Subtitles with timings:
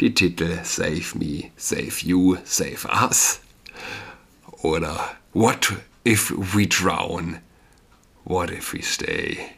[0.00, 3.40] die Titel Save Me, Save You, Save Us
[4.62, 4.98] oder
[5.34, 5.74] What
[6.06, 7.40] if we drown?
[8.24, 9.52] What if we stay?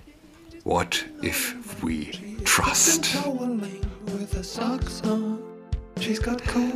[0.64, 2.10] What if we
[2.44, 3.16] trust?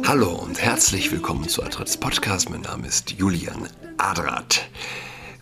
[0.05, 2.49] Hallo und herzlich willkommen zu Adrats Podcast.
[2.49, 4.69] Mein Name ist Julian Adrat.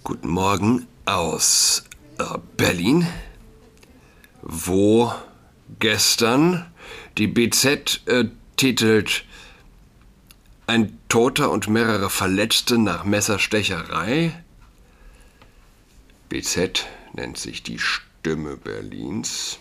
[0.02, 1.84] Guten Morgen aus
[2.18, 2.24] äh,
[2.56, 3.06] Berlin,
[4.40, 5.12] wo
[5.78, 6.64] gestern
[7.18, 8.24] die BZ äh,
[8.56, 9.24] titelt
[10.66, 14.32] Ein Toter und mehrere Verletzte nach Messerstecherei.
[16.28, 19.58] BZ nennt sich die Stimme Berlins.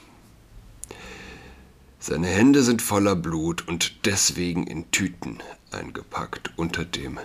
[2.00, 5.38] Seine Hände sind voller Blut und deswegen in Tüten
[5.72, 7.20] eingepackt unter dem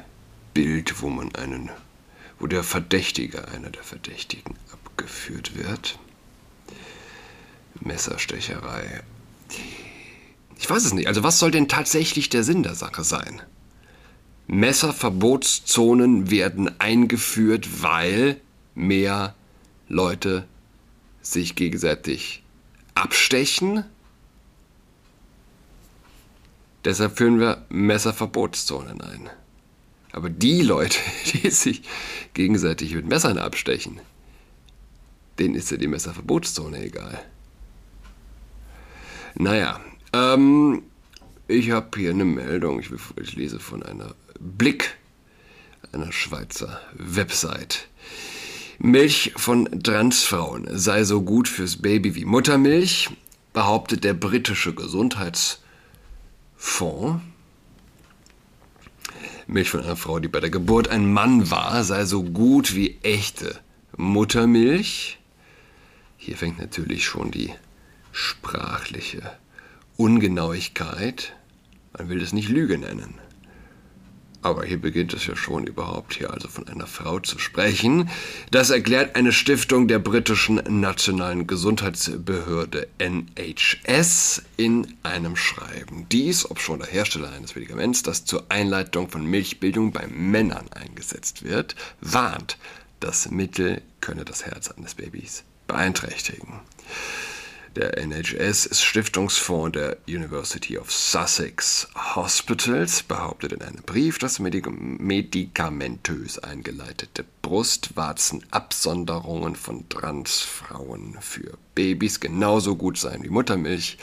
[0.53, 1.71] Bild, wo man einen,
[2.39, 5.99] wo der Verdächtige, einer der Verdächtigen, abgeführt wird.
[7.81, 9.03] Messerstecherei.
[10.59, 11.07] Ich weiß es nicht.
[11.07, 13.41] Also was soll denn tatsächlich der Sinn der Sache sein?
[14.49, 18.41] Messerverbotszonen werden eingeführt, weil
[18.75, 19.35] mehr
[19.89, 20.47] Leute
[21.23, 22.43] sich gegenseitig
[22.95, 23.85] abstechen.
[26.85, 29.31] Deshalb führen wir Messerverbotszonen ein.
[30.13, 30.99] Aber die Leute,
[31.33, 31.83] die sich
[32.35, 34.01] gegenseitig mit Messern abstechen,
[35.39, 37.23] denen ist ja die Messerverbotszone egal.
[39.35, 39.81] Naja,
[40.13, 40.83] ähm,
[41.47, 44.97] ich habe hier eine Meldung, ich, ich lese von einer Blick,
[45.93, 47.89] einer Schweizer Website.
[48.79, 53.11] Milch von Transfrauen sei so gut fürs Baby wie Muttermilch,
[53.53, 55.61] behauptet der britische Gesundheitsfonds.
[59.49, 62.99] Milch von einer Frau, die bei der Geburt ein Mann war, sei so gut wie
[63.03, 63.59] echte
[63.97, 65.19] Muttermilch.
[66.19, 67.51] Hier fängt natürlich schon die
[68.13, 69.33] sprachliche
[69.99, 71.35] Ungenauigkeit.
[71.93, 73.15] Man will es nicht Lüge nennen.
[74.43, 78.09] Aber hier beginnt es ja schon überhaupt hier also von einer Frau zu sprechen.
[78.53, 86.07] Das erklärt eine Stiftung der britischen nationalen Gesundheitsbehörde NHS in einem Schreiben.
[86.13, 91.43] Dies, ob schon der Hersteller eines Medikaments, das zur Einleitung von Milchbildung bei Männern eingesetzt
[91.43, 92.57] wird, warnt,
[93.01, 96.61] das Mittel könne das Herz eines Babys beeinträchtigen.
[97.79, 106.41] Der NHS ist Stiftungsfonds der University of Sussex Hospitals, behauptet in einem Brief, dass medikamentös
[106.41, 113.99] eingeleitete Brustwarzenabsonderungen von Transfrauen für Babys genauso gut seien wie Muttermilch.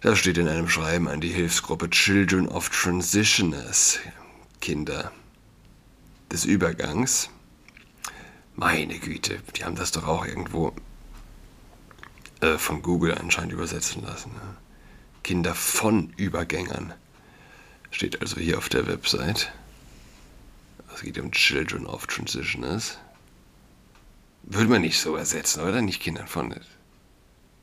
[0.00, 3.98] Das steht in einem Schreiben an die Hilfsgruppe Children of Transitioners,
[4.62, 5.12] Kinder
[6.32, 7.28] des Übergangs.
[8.56, 10.72] Meine Güte, die haben das doch auch irgendwo
[12.40, 14.32] äh, von Google anscheinend übersetzen lassen.
[14.32, 14.56] Ne?
[15.22, 16.94] Kinder von Übergängern.
[17.90, 19.52] Steht also hier auf der Website.
[20.94, 22.98] Es geht um Children of Transitioners.
[24.42, 25.82] Würde man nicht so übersetzen, oder?
[25.82, 26.54] Nicht Kinder von.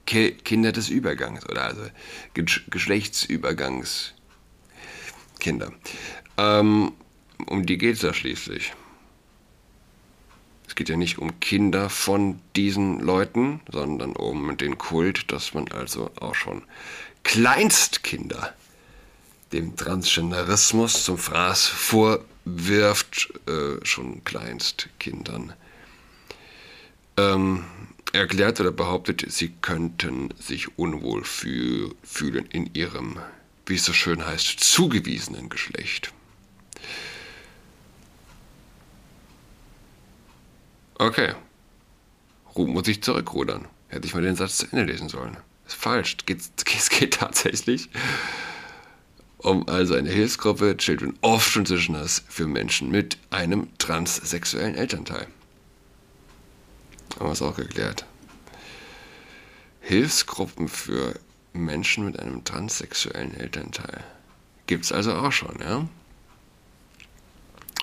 [0.05, 1.81] Ki Kinder des Übergangs, oder also
[2.33, 4.13] Ge Geschlechtsübergangs.
[5.39, 5.71] Kinder.
[6.37, 6.93] Ähm,
[7.47, 8.73] um die geht es ja schließlich.
[10.75, 15.69] Es geht ja nicht um Kinder von diesen Leuten, sondern um den Kult, dass man
[15.69, 16.63] also auch schon
[17.23, 18.53] Kleinstkinder
[19.53, 25.53] dem Transgenderismus zum Fraß vorwirft, äh, schon Kleinstkindern.
[27.15, 27.63] Ähm,
[28.11, 33.17] erklärt oder behauptet, sie könnten sich unwohl fühlen in ihrem,
[33.65, 36.11] wie es so schön heißt, zugewiesenen Geschlecht.
[40.97, 41.33] Okay.
[42.55, 43.67] Muss ich zurückrudern.
[43.89, 45.37] Hätte ich mal den Satz zu Ende lesen sollen.
[45.67, 46.17] Ist falsch.
[46.27, 47.89] Es geht tatsächlich
[49.45, 55.27] um also eine Hilfsgruppe Children of Transitioners für Menschen mit einem transsexuellen Elternteil.
[57.19, 58.05] Haben wir es auch geklärt.
[59.81, 61.13] Hilfsgruppen für
[61.53, 64.03] Menschen mit einem transsexuellen Elternteil.
[64.65, 65.87] Gibt es also auch schon, ja?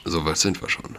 [0.05, 0.99] Soweit sind wir schon.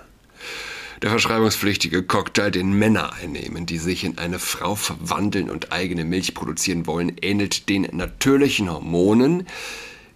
[1.03, 6.33] Der verschreibungspflichtige Cocktail, den Männer einnehmen, die sich in eine Frau verwandeln und eigene Milch
[6.33, 9.45] produzieren wollen, ähnelt den natürlichen Hormonen,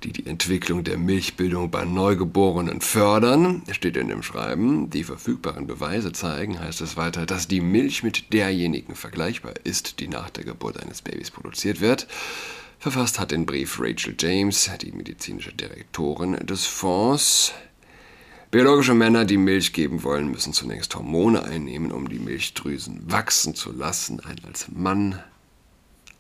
[0.03, 4.89] die die Entwicklung der Milchbildung bei Neugeborenen fördern, steht in dem Schreiben.
[4.89, 10.07] Die verfügbaren Beweise zeigen, heißt es weiter, dass die Milch mit derjenigen vergleichbar ist, die
[10.07, 12.07] nach der Geburt eines Babys produziert wird.
[12.79, 17.51] Verfasst hat den Brief Rachel James, die medizinische Direktorin des Fonds.
[18.49, 23.73] Biologische Männer, die Milch geben wollen, müssen zunächst Hormone einnehmen, um die Milchdrüsen wachsen zu
[23.73, 24.21] lassen.
[24.21, 25.21] Ein als Mann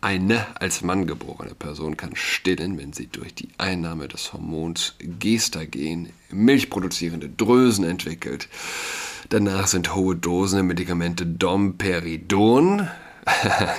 [0.01, 6.09] Eine als Mann geborene Person kann stillen, wenn sie durch die Einnahme des Hormons Gestagen
[6.29, 8.49] milchproduzierende Drösen entwickelt.
[9.29, 12.89] Danach sind hohe Dosen der Medikamente Domperidon.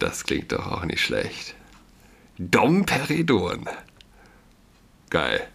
[0.00, 1.54] das klingt doch auch nicht schlecht.
[2.38, 3.68] Domperidon.
[5.08, 5.46] Geil.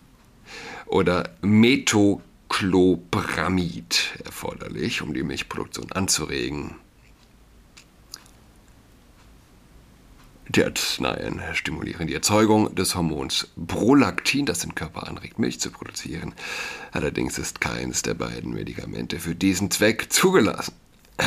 [0.85, 6.75] Oder Metoclopramid erforderlich, um die Milchproduktion anzuregen.
[10.47, 16.33] Die Arzneien stimulieren die Erzeugung des Hormons Prolaktin, das den Körper anregt, Milch zu produzieren.
[16.91, 20.75] Allerdings ist keines der beiden Medikamente für diesen Zweck zugelassen.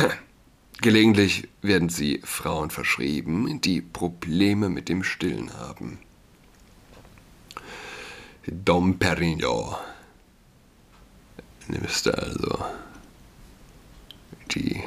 [0.81, 5.99] Gelegentlich werden sie Frauen verschrieben, die Probleme mit dem Stillen haben.
[8.47, 9.75] Dom Perignon.
[11.67, 12.65] Nimmst du also
[14.51, 14.81] die,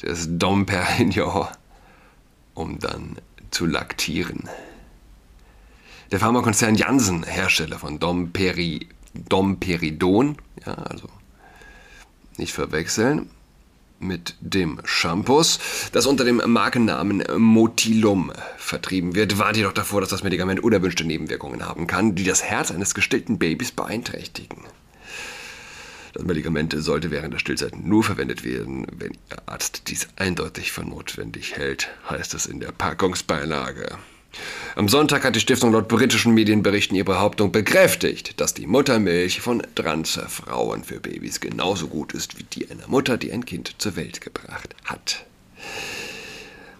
[0.00, 1.48] das Dom Perignon
[2.54, 3.16] um dann
[3.50, 4.48] zu laktieren.
[6.10, 10.36] Der Pharmakonzern Janssen, Hersteller von Domperi, Domperidon,
[10.66, 11.08] ja, also
[12.36, 13.30] nicht verwechseln,
[14.00, 15.60] mit dem Shampoos,
[15.92, 21.64] das unter dem Markennamen Motilum vertrieben wird, warnt jedoch davor, dass das Medikament unerwünschte Nebenwirkungen
[21.64, 24.64] haben kann, die das Herz eines gestillten Babys beeinträchtigen.
[26.12, 30.82] Das Medikament sollte während der Stillzeit nur verwendet werden, wenn Ihr Arzt dies eindeutig für
[30.82, 33.96] notwendig hält, heißt es in der Packungsbeilage.
[34.76, 39.62] Am Sonntag hat die Stiftung laut britischen Medienberichten ihre Behauptung bekräftigt, dass die Muttermilch von
[39.74, 44.20] Transfrauen für Babys genauso gut ist wie die einer Mutter, die ein Kind zur Welt
[44.20, 45.26] gebracht hat.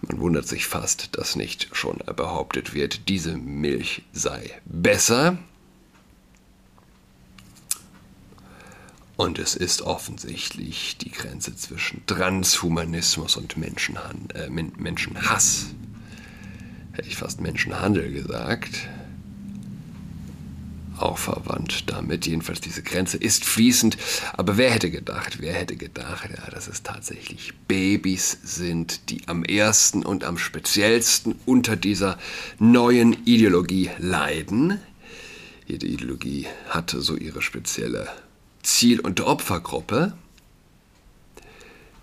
[0.03, 5.39] Man wundert sich fast, dass nicht schon behauptet wird, diese Milch sei besser,
[9.21, 15.75] Und es ist offensichtlich die Grenze zwischen Transhumanismus und Menschenhand äh, Menschenhass.
[17.01, 18.87] Hätte ich fast Menschenhandel gesagt.
[20.99, 22.27] Auch verwandt damit.
[22.27, 23.97] Jedenfalls diese Grenze ist fließend.
[24.35, 29.45] Aber wer hätte gedacht, wer hätte gedacht, ja, dass es tatsächlich Babys sind, die am
[29.45, 32.19] ersten und am speziellsten unter dieser
[32.59, 34.79] neuen Ideologie leiden.
[35.67, 38.09] Jede Ideologie hatte so ihre spezielle
[38.63, 40.13] Ziel- und Opfergruppe,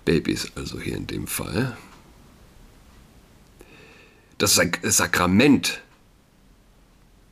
[0.05, 1.77] Babys also hier in dem Fall,
[4.37, 5.81] das Sakrament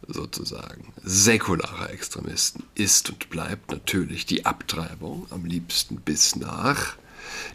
[0.08, 6.96] sozusagen säkularer Extremisten ist und bleibt natürlich die Abtreibung, am liebsten bis nach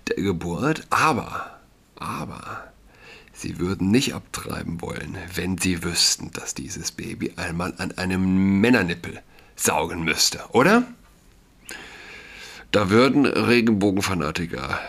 [0.09, 1.61] der Geburt, aber,
[1.97, 2.73] aber,
[3.33, 9.21] sie würden nicht abtreiben wollen, wenn sie wüssten, dass dieses Baby einmal an einem Männernippel
[9.57, 10.87] saugen müsste, oder?
[12.73, 14.81] Da würden Regenbogenfanatiker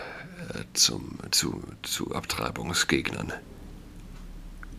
[0.50, 3.34] äh, zum, zu, zu Abtreibungsgegnern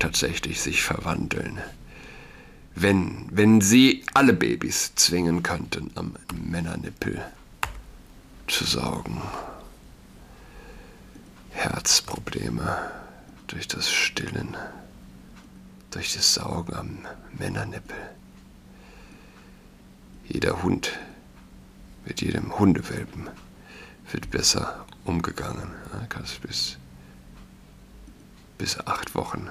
[0.02, 1.58] tatsächlich sich verwandeln.
[2.74, 7.24] Wenn, wenn sie alle Babys zwingen könnten, am Männernippel
[8.48, 9.22] zu saugen.
[11.50, 12.90] Herzprobleme
[13.46, 14.56] durch das Stillen,
[15.92, 16.98] durch das Saugen am
[17.38, 17.96] Männernippel.
[20.26, 20.98] Jeder Hund
[22.04, 23.30] mit jedem Hundewelpen
[24.10, 25.68] wird besser umgegangen.
[26.08, 26.76] Kannst bis,
[28.58, 29.50] bis acht Wochen.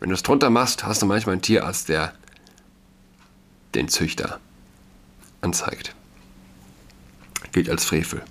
[0.00, 2.14] Wenn du es drunter machst, hast du manchmal einen Tierarzt, der
[3.74, 4.40] den Züchter
[5.40, 5.94] anzeigt.
[7.52, 8.22] Gilt als Frevel.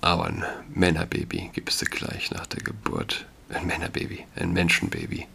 [0.00, 3.26] Aber ein Männerbaby gibst du gleich nach der Geburt.
[3.48, 5.26] Ein Männerbaby, ein Menschenbaby.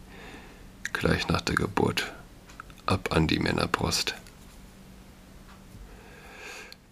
[0.92, 2.12] Gleich nach der Geburt
[2.86, 4.14] ab an die Männerbrust.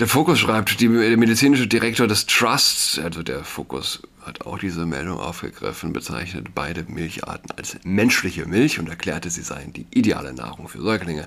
[0.01, 4.87] Der Fokus schreibt, die, der medizinische Direktor des Trusts, also der Fokus hat auch diese
[4.87, 10.69] Meldung aufgegriffen, bezeichnet beide Milcharten als menschliche Milch und erklärte, sie seien die ideale Nahrung
[10.69, 11.27] für Säuglinge.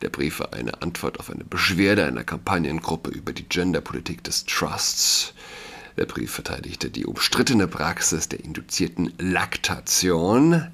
[0.00, 5.34] Der Brief war eine Antwort auf eine Beschwerde einer Kampagnengruppe über die Genderpolitik des Trusts.
[5.96, 10.66] Der Brief verteidigte die umstrittene Praxis der induzierten Laktation,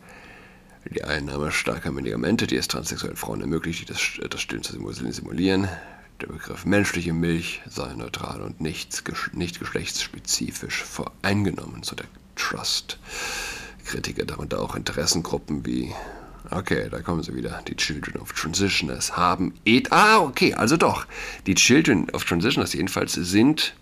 [0.90, 4.72] die Einnahme starker Medikamente, die es transsexuellen Frauen ermöglicht, das, das Stillen zu
[5.10, 5.68] simulieren.
[6.20, 12.98] Der Begriff menschliche Milch sei neutral und nicht, nicht geschlechtsspezifisch voreingenommen, so der Trust.
[13.84, 15.94] Kritiker, darunter auch Interessengruppen wie,
[16.50, 21.06] okay, da kommen sie wieder, die Children of Transitioners haben, et ah, okay, also doch,
[21.46, 23.74] die Children of Transitioners jedenfalls sind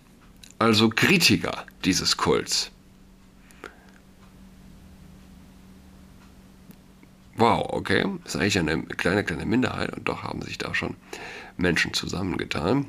[0.59, 2.69] also Kritiker dieses Kults.
[7.35, 10.95] Wow, okay, ist eigentlich eine kleine, kleine Minderheit und doch haben sich da schon
[11.57, 12.85] Menschen zusammengetan,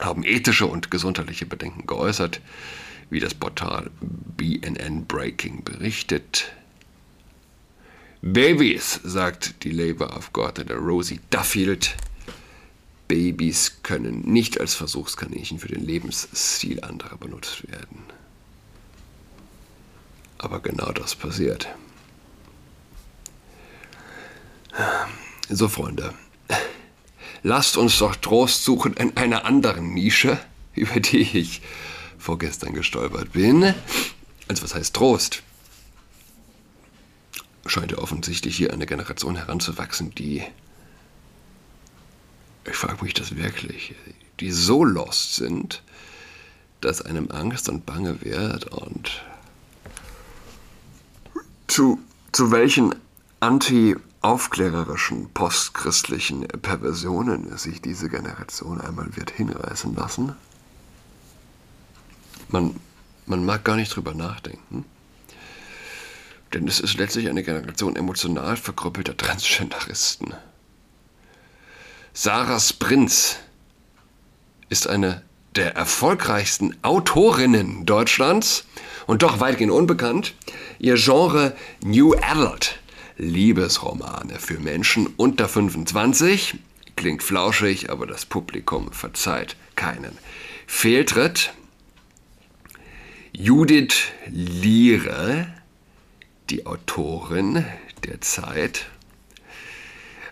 [0.00, 2.40] haben ethische und gesundheitliche Bedenken geäußert,
[3.10, 6.52] wie das Portal BNN Breaking berichtet.
[8.22, 11.96] Babys, sagt die Labour-Abgeordnete Rosie Duffield,
[13.08, 17.98] Babys können nicht als Versuchskaninchen für den Lebensstil anderer benutzt werden.
[20.38, 21.68] Aber genau das passiert.
[25.50, 26.14] So, Freunde,
[27.42, 30.38] lasst uns doch Trost suchen in einer anderen Nische,
[30.74, 31.60] über die ich
[32.18, 33.74] vorgestern gestolpert bin.
[34.48, 35.42] Also was heißt Trost?
[37.66, 40.42] Scheint ja offensichtlich hier eine Generation heranzuwachsen, die,
[42.64, 43.94] ich frage mich das wirklich,
[44.40, 45.82] die so lost sind,
[46.80, 49.22] dass einem Angst und Bange wird und
[51.68, 52.00] zu,
[52.32, 52.94] zu welchen
[54.22, 60.34] anti-aufklärerischen, postchristlichen Perversionen sich diese Generation einmal wird hinreißen lassen?
[62.48, 62.78] Man,
[63.26, 64.84] man mag gar nicht drüber nachdenken.
[66.54, 70.34] Denn es ist letztlich eine Generation emotional verkrüppelter Transgenderisten.
[72.12, 73.36] Sarah Sprinz
[74.68, 75.22] ist eine
[75.56, 78.64] der erfolgreichsten Autorinnen Deutschlands
[79.06, 80.34] und doch weitgehend unbekannt.
[80.78, 82.78] Ihr Genre New Adult,
[83.22, 86.56] Liebesromane für Menschen unter 25.
[86.96, 90.18] Klingt flauschig, aber das Publikum verzeiht keinen
[90.66, 91.54] Fehltritt.
[93.32, 93.94] Judith
[94.26, 95.46] Liere,
[96.50, 97.64] die Autorin
[98.04, 98.86] der Zeit,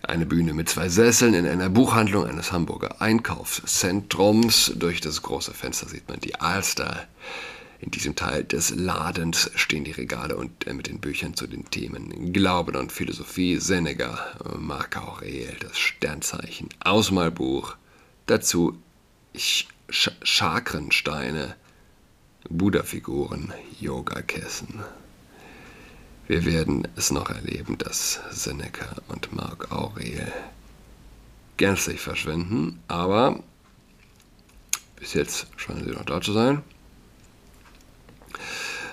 [0.02, 4.72] eine Bühne mit zwei Sesseln in einer Buchhandlung eines Hamburger Einkaufszentrums.
[4.76, 7.06] Durch das große Fenster sieht man die Alster.
[7.80, 11.70] In diesem Teil des Ladens stehen die Regale und äh, mit den Büchern zu den
[11.70, 14.18] Themen Glauben und Philosophie, Seneca,
[14.58, 17.76] Marc Aurel, das Sternzeichen, Ausmalbuch,
[18.26, 18.78] dazu
[19.34, 21.56] Ch Chakrensteine,
[22.48, 24.84] Buddha-Figuren, Yogakissen.
[26.28, 30.32] Wir werden es noch erleben, dass Seneca und Marc Aurel
[31.56, 33.42] gänzlich verschwinden, aber
[34.96, 36.62] bis jetzt scheinen sie noch da zu sein.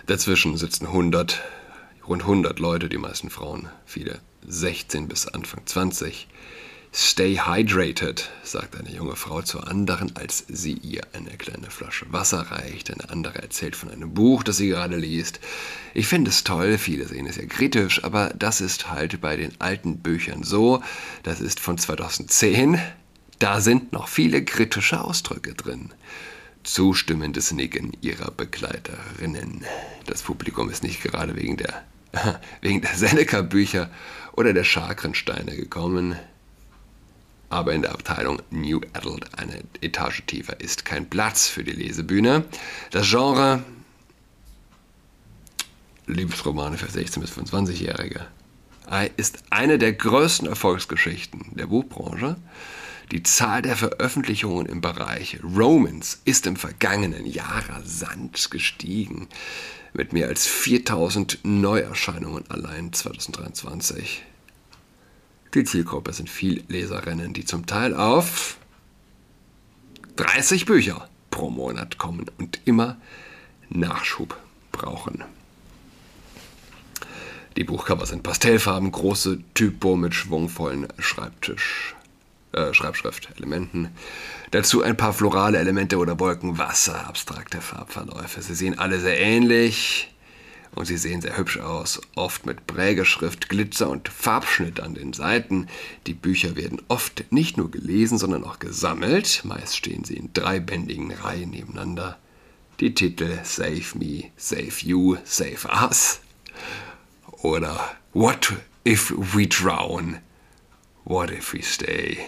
[0.07, 1.41] Dazwischen sitzen 100,
[2.07, 6.27] rund 100 Leute, die meisten Frauen, viele 16 bis Anfang 20.
[6.93, 12.39] Stay hydrated, sagt eine junge Frau zur anderen, als sie ihr eine kleine Flasche Wasser
[12.49, 12.89] reicht.
[12.89, 15.39] Eine andere erzählt von einem Buch, das sie gerade liest.
[15.93, 19.51] Ich finde es toll, viele sehen es ja kritisch, aber das ist halt bei den
[19.59, 20.81] alten Büchern so.
[21.23, 22.79] Das ist von 2010.
[23.39, 25.91] Da sind noch viele kritische Ausdrücke drin
[26.67, 29.65] zustimmendes Nicken ihrer Begleiterinnen.
[30.05, 31.83] Das Publikum ist nicht gerade wegen der,
[32.61, 33.89] wegen der Seneca-Bücher
[34.33, 36.15] oder der Chakrensteine gekommen,
[37.49, 42.43] aber in der Abteilung New Adult, eine Etage tiefer, ist kein Platz für die Lesebühne.
[42.91, 43.63] Das Genre
[46.07, 48.27] Liebesromane für 16- bis 25-Jährige
[49.17, 52.37] ist eine der größten Erfolgsgeschichten der Buchbranche.
[53.11, 59.29] Die Zahl der Veröffentlichungen im Bereich Romans ist im vergangenen Jahr rasant gestiegen,
[59.93, 64.23] mit mehr als 4000 Neuerscheinungen allein 2023.
[65.53, 68.57] Die Zielgruppe sind viel Leserinnen, die zum Teil auf
[70.17, 72.97] 30 Bücher pro Monat kommen und immer
[73.69, 74.37] Nachschub
[74.73, 75.23] brauchen.
[77.55, 81.95] Die Buchcover sind Pastellfarben, große Typo mit schwungvollen Schreibtisch
[82.53, 83.89] äh, Schreibschriftelementen.
[84.51, 88.41] Dazu ein paar florale Elemente oder Wolken, Wasser, abstrakte Farbverläufe.
[88.41, 90.09] Sie sehen alle sehr ähnlich
[90.73, 95.67] und sie sehen sehr hübsch aus, oft mit Prägeschrift, Glitzer und Farbschnitt an den Seiten.
[96.05, 99.41] Die Bücher werden oft nicht nur gelesen, sondern auch gesammelt.
[99.43, 102.17] Meist stehen sie in dreibändigen Reihen nebeneinander.
[102.79, 106.21] Die Titel Save Me, Save You, Save Us
[107.41, 108.53] oder What
[108.85, 110.19] if we drown?
[111.05, 112.19] What if we stay?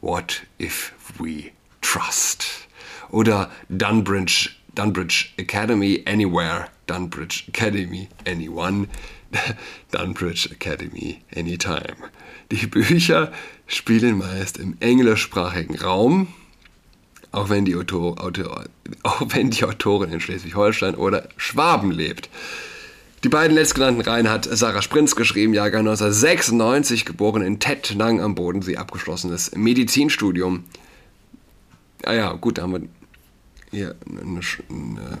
[0.00, 2.66] What if we trust?
[3.10, 8.88] Oder Dunbridge, Dunbridge Academy Anywhere, Dunbridge Academy Anyone,
[9.90, 11.96] Dunbridge Academy Anytime.
[12.50, 13.32] Die Bücher
[13.66, 16.28] spielen meist im englischsprachigen Raum,
[17.32, 18.66] auch wenn die, Autor, Autor,
[19.02, 22.28] auch wenn die Autorin in Schleswig-Holstein oder Schwaben lebt.
[23.24, 28.76] Die beiden letztgenannten Reihen hat Sarah Sprinz geschrieben, Jahrgang 1996, geboren in Tettnang am Bodensee,
[28.76, 30.64] abgeschlossenes Medizinstudium.
[32.04, 32.82] Ah ja, gut, da haben wir
[33.70, 35.18] hier eine, eine,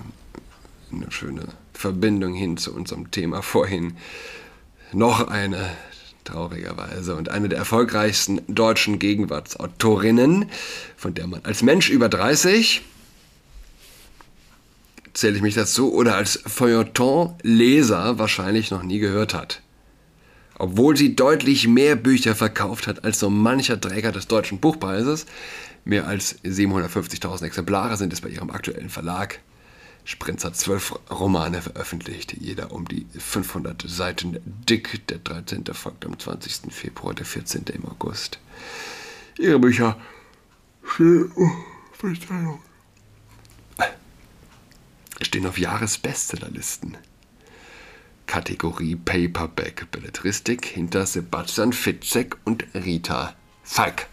[0.92, 3.96] eine schöne Verbindung hin zu unserem Thema vorhin.
[4.92, 5.70] Noch eine,
[6.24, 10.50] traurigerweise, und eine der erfolgreichsten deutschen Gegenwartsautorinnen,
[10.96, 12.82] von der man als Mensch über 30
[15.16, 19.62] zähle ich mich dazu, oder als Feuilleton-Leser wahrscheinlich noch nie gehört hat.
[20.58, 25.26] Obwohl sie deutlich mehr Bücher verkauft hat als so mancher Träger des Deutschen Buchpreises,
[25.84, 29.40] mehr als 750.000 Exemplare sind es bei ihrem aktuellen Verlag.
[30.04, 35.06] Sprinz hat zwölf Romane veröffentlicht, jeder um die 500 Seiten dick.
[35.08, 35.64] Der 13.
[35.72, 36.72] folgt am 20.
[36.72, 37.64] Februar, der 14.
[37.74, 38.38] im August.
[39.38, 39.98] Ihre Bücher
[41.00, 41.50] oh,
[41.92, 42.60] Verzeihung,
[45.22, 46.96] stehen auf Jahresbestsellerlisten.
[48.26, 54.08] Kategorie Paperback Belletristik hinter Sebastian Fitzek und Rita Falk.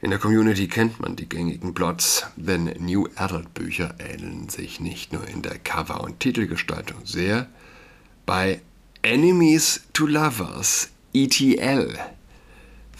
[0.00, 5.12] In der Community kennt man die gängigen Plots, denn New Adult Bücher ähneln sich nicht
[5.12, 7.48] nur in der Cover- und Titelgestaltung sehr.
[8.24, 8.60] Bei
[9.02, 11.98] Enemies to Lovers, ETL,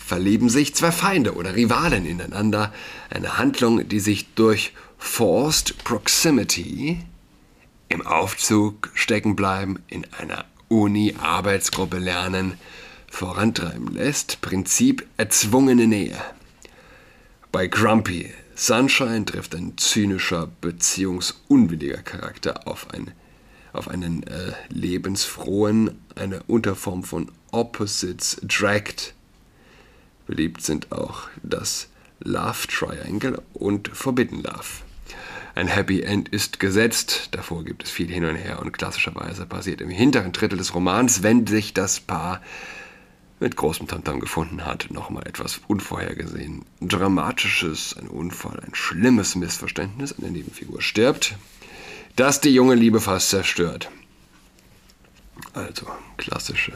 [0.08, 2.72] verlieben sich zwei Feinde oder Rivalen ineinander,
[3.10, 7.04] eine Handlung, die sich durch Forced Proximity
[7.90, 12.54] im Aufzug stecken bleiben, in einer Uni-Arbeitsgruppe lernen,
[13.10, 14.40] vorantreiben lässt.
[14.40, 16.18] Prinzip erzwungene Nähe.
[17.52, 23.12] Bei Grumpy Sunshine trifft ein zynischer, beziehungsunwilliger Charakter auf, ein,
[23.74, 29.14] auf einen äh, lebensfrohen, eine Unterform von Opposites Dragged.
[30.28, 31.88] Beliebt sind auch das
[32.20, 34.84] Love Triangle und Forbidden Love.
[35.54, 39.80] Ein Happy End ist gesetzt, davor gibt es viel hin und her und klassischerweise passiert
[39.80, 42.42] im hinteren Drittel des Romans, wenn sich das Paar
[43.40, 46.66] mit großem Tamtam gefunden hat, nochmal etwas unvorhergesehen.
[46.82, 51.36] Dramatisches, ein Unfall, ein schlimmes Missverständnis, eine Nebenfigur stirbt,
[52.16, 53.90] das die junge Liebe fast zerstört.
[55.54, 55.86] Also
[56.18, 56.74] klassische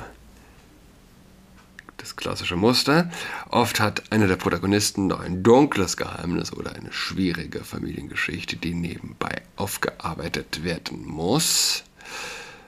[2.02, 3.10] das klassische Muster.
[3.48, 9.40] Oft hat einer der Protagonisten noch ein dunkles Geheimnis oder eine schwierige Familiengeschichte, die nebenbei
[9.54, 11.84] aufgearbeitet werden muss.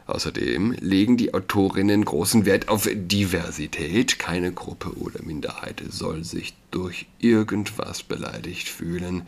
[0.07, 4.21] Außerdem legen die Autorinnen großen Wert auf Diversität.
[4.21, 9.27] Keine Gruppe oder Minderheit soll sich durch irgendwas beleidigt fühlen.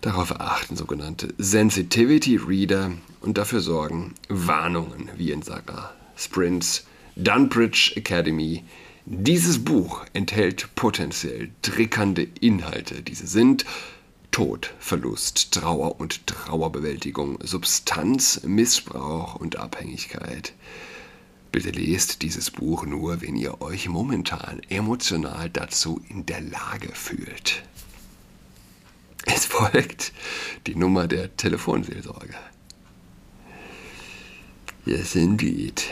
[0.00, 8.64] Darauf achten sogenannte Sensitivity Reader und dafür sorgen Warnungen wie in Saga Sprints Dunbridge Academy
[9.06, 13.02] dieses Buch enthält potenziell trickernde Inhalte.
[13.02, 13.64] Diese sind
[14.30, 20.52] Tod, Verlust, Trauer und Trauerbewältigung, Substanz, Missbrauch und Abhängigkeit.
[21.50, 27.64] Bitte lest dieses Buch nur, wenn ihr euch momentan emotional dazu in der Lage fühlt.
[29.26, 30.12] Es folgt
[30.68, 32.34] die Nummer der Telefonseelsorge.
[34.86, 35.84] Yes, indeed.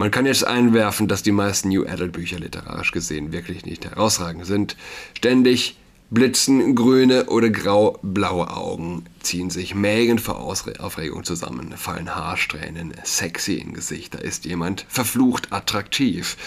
[0.00, 4.46] Man kann jetzt einwerfen, dass die meisten New Adult Bücher literarisch gesehen wirklich nicht herausragend
[4.46, 4.74] sind.
[5.12, 5.76] Ständig
[6.08, 13.74] blitzen grüne oder grau-blaue Augen, ziehen sich Mägen vor Aufregung zusammen, fallen Haarsträhnen sexy in
[13.74, 16.38] Gesicht, da ist jemand verflucht attraktiv.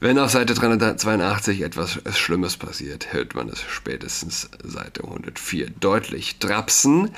[0.00, 7.12] Wenn auf Seite 382 etwas Schlimmes passiert, hört man es spätestens Seite 104 deutlich trapsen.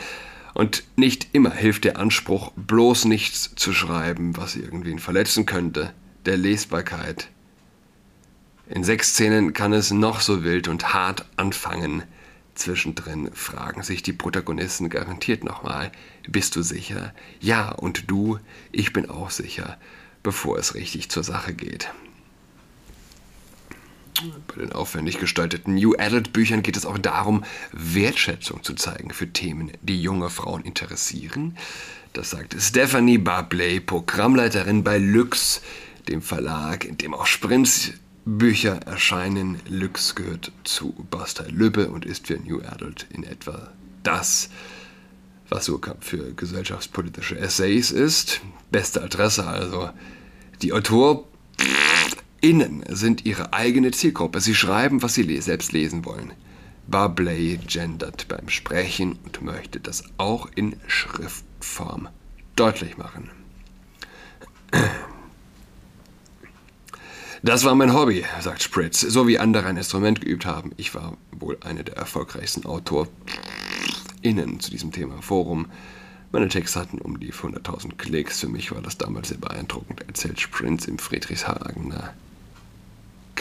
[0.55, 5.93] Und nicht immer hilft der Anspruch, bloß nichts zu schreiben, was irgendwen verletzen könnte,
[6.27, 7.29] der Lesbarkeit.
[8.69, 12.03] In sechs Szenen kann es noch so wild und hart anfangen.
[12.55, 15.91] Zwischendrin fragen sich die Protagonisten garantiert nochmal,
[16.29, 17.15] bist du sicher?
[17.41, 18.39] Ja, und du?
[18.71, 19.79] Ich bin auch sicher,
[20.23, 21.91] bevor es richtig zur Sache geht.
[24.49, 29.33] Bei den aufwendig gestalteten New Adult Büchern geht es auch darum, Wertschätzung zu zeigen für
[29.33, 31.57] Themen, die junge Frauen interessieren.
[32.13, 35.63] Das sagt Stephanie Barbley, Programmleiterin bei Lux,
[36.09, 37.93] dem Verlag, in dem auch Sprints
[38.25, 39.59] Bücher erscheinen.
[39.69, 44.51] Lux gehört zu Bastei Lübbe und ist für New Adult in etwa das,
[45.49, 48.41] was Surkamp für gesellschaftspolitische Essays ist.
[48.71, 49.91] Beste Adresse also.
[50.61, 51.27] Die Autor
[52.43, 54.41] Innen sind ihre eigene Zielgruppe.
[54.41, 56.33] Sie schreiben, was sie selbst lesen wollen.
[56.89, 62.09] Barbley gendert beim Sprechen und möchte das auch in Schriftform
[62.57, 63.31] deutlich machen.
[67.45, 70.73] Das war mein Hobby, sagt Spritz, so wie andere ein Instrument geübt haben.
[70.77, 75.67] Ich war wohl einer der erfolgreichsten AutorInnen zu diesem Thema Forum.
[76.33, 78.41] Meine Texte hatten um die 100.000 Klicks.
[78.41, 82.15] Für mich war das damals sehr beeindruckend, erzählt Sprints im Friedrichshagener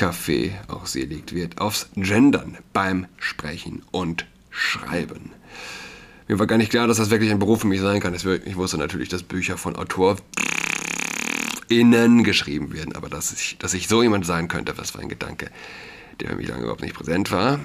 [0.01, 5.29] Café, auch sie legt aufs Gendern beim Sprechen und Schreiben.
[6.27, 8.15] Mir war gar nicht klar, dass das wirklich ein Beruf für mich sein kann.
[8.15, 10.23] Ich wusste natürlich, dass Bücher von AutorInnen
[12.23, 15.51] geschrieben werden, aber dass ich, dass ich so jemand sein könnte, das war ein Gedanke,
[16.19, 17.59] der für mich lange überhaupt nicht präsent war.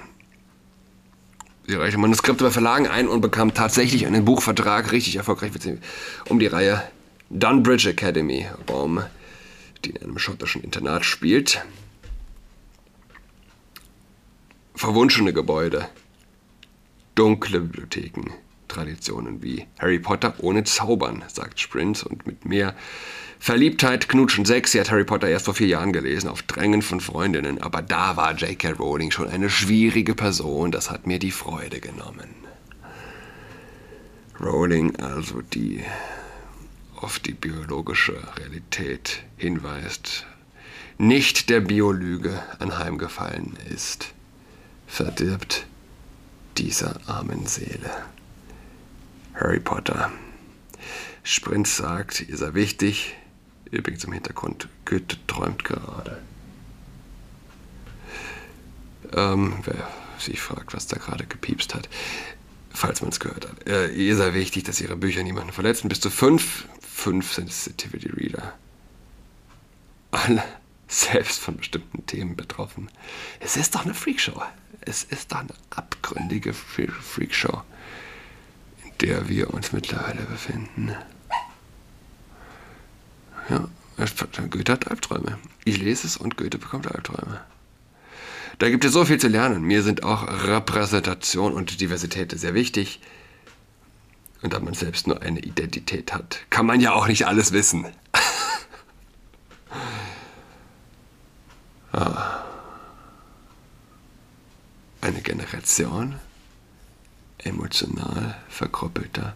[1.66, 5.53] Sie reichte Manuskripte bei Verlagen ein und bekam tatsächlich einen Buchvertrag, richtig erfolgreich,
[6.29, 6.83] um die Reihe
[7.31, 9.03] Dunbridge Academy Raum,
[9.87, 11.64] die in einem schottischen Internat spielt.
[14.77, 15.89] Verwunschene Gebäude,
[17.15, 18.31] dunkle Bibliotheken,
[18.69, 22.77] Traditionen wie Harry Potter ohne Zaubern, sagt Sprint und mit mehr
[23.39, 24.73] Verliebtheit knutschen sechs.
[24.73, 27.62] Sie hat Harry Potter erst vor vier Jahren gelesen, auf Drängen von Freundinnen.
[27.62, 28.73] Aber da war J.K.
[28.73, 30.73] Rowling schon eine schwierige Person.
[30.73, 32.29] Das hat mir die Freude genommen.
[34.39, 35.83] Rowling also, die
[36.97, 40.27] auf die biologische Realität hinweist,
[40.99, 44.12] nicht der Biolüge anheimgefallen ist,
[44.87, 45.66] verdirbt
[46.57, 47.90] dieser armen Seele.
[49.35, 50.11] Harry Potter.
[51.22, 53.16] Sprint sagt, ihr sei wichtig.
[53.70, 56.22] Übrigens im Hintergrund, Goethe träumt gerade.
[59.12, 61.88] Ähm, wer sich fragt, was da gerade gepiepst hat,
[62.70, 63.66] falls man es gehört hat.
[63.66, 65.88] Äh, ihr sei wichtig, dass ihre Bücher niemanden verletzen.
[65.88, 68.55] Bis zu fünf, fünf Sensitivity Reader.
[70.12, 70.42] Alle
[70.88, 72.90] selbst von bestimmten Themen betroffen.
[73.40, 74.42] Es ist doch eine Freakshow.
[74.81, 77.62] Es ist doch eine abgründige Freakshow
[79.01, 80.94] der wir uns mittlerweile befinden.
[83.49, 83.68] Ja,
[84.51, 85.38] Goethe hat Albträume.
[85.64, 87.40] Ich lese es und Goethe bekommt Albträume.
[88.59, 89.62] Da gibt es so viel zu lernen.
[89.62, 93.01] Mir sind auch Repräsentation und Diversität sehr wichtig.
[94.42, 97.87] Und da man selbst nur eine Identität hat, kann man ja auch nicht alles wissen.
[101.96, 102.42] ah.
[105.00, 106.16] Eine Generation
[107.38, 109.35] emotional verkrüppelter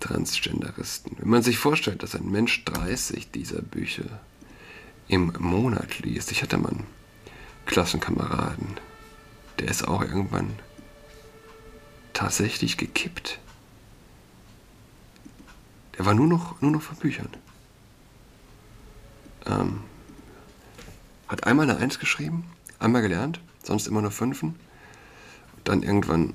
[0.00, 1.16] Transgenderisten.
[1.18, 4.20] Wenn man sich vorstellt, dass ein Mensch 30 dieser Bücher
[5.08, 6.86] im Monat liest, ich hatte mal einen
[7.66, 8.78] Klassenkameraden,
[9.58, 10.58] der ist auch irgendwann
[12.12, 13.38] tatsächlich gekippt.
[15.96, 17.28] Der war nur noch, nur noch von Büchern.
[19.46, 19.80] Ähm,
[21.34, 22.44] hat einmal eine Eins geschrieben,
[22.78, 24.54] einmal gelernt, sonst immer nur Fünfen.
[25.64, 26.32] Dann irgendwann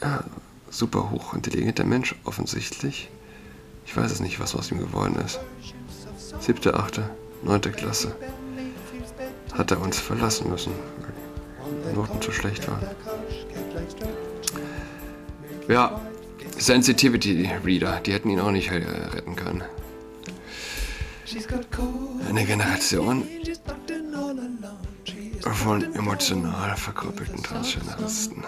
[0.00, 0.24] äh, ja,
[0.70, 3.10] super hochintelligenter Mensch, offensichtlich.
[3.84, 5.38] Ich weiß es nicht, was aus ihm geworden ist.
[6.40, 7.10] Siebte, achte,
[7.42, 8.16] neunte Klasse.
[9.52, 10.72] Hat er uns verlassen müssen,
[11.82, 12.86] weil die Noten zu schlecht waren.
[15.68, 16.00] Ja,
[16.56, 19.62] Sensitivity Reader, die hätten ihn auch nicht retten können.
[22.28, 23.24] Eine Generation
[25.42, 28.44] von emotional verkrüppelten Transgenderisten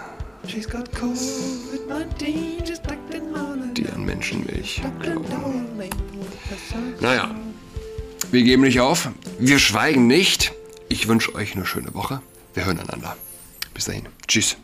[3.75, 5.25] die an Menschenmilch glauben.
[7.01, 7.35] Naja,
[8.31, 10.53] wir geben nicht auf, wir schweigen nicht.
[10.89, 12.21] Ich wünsche euch eine schöne Woche.
[12.53, 13.17] Wir hören einander.
[13.73, 14.07] Bis dahin.
[14.27, 14.57] Tschüss.